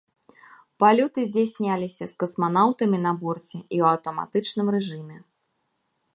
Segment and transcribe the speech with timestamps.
[0.83, 5.17] Палёты здзяйсняліся з касманаўтамі на борце і ў аўтаматычным рэжыме.